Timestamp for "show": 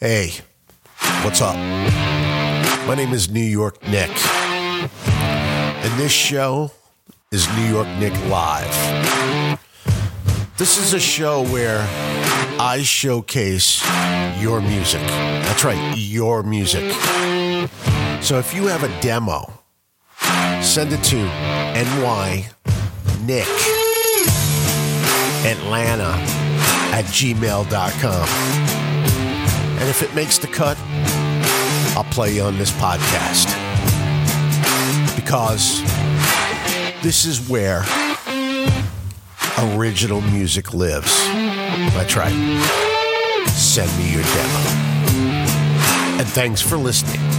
6.12-6.70, 11.00-11.42